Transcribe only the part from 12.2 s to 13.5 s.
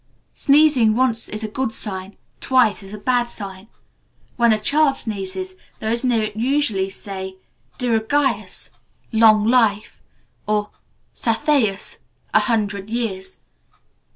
(a hundred years).